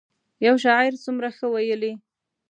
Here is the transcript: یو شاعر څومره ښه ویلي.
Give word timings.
یو 0.45 0.55
شاعر 0.63 0.93
څومره 1.03 1.29
ښه 1.37 1.47
ویلي. 1.53 1.93